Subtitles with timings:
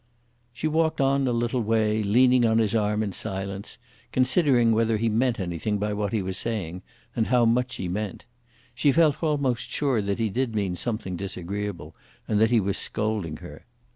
[0.51, 3.77] She walked on a little way, leaning on his arm in silence,
[4.11, 6.81] considering whether he meant anything by what he was saying,
[7.15, 8.25] and how much he meant.
[8.73, 11.95] She felt almost sure that he did mean something disagreeable,
[12.27, 13.67] and that he was scolding her.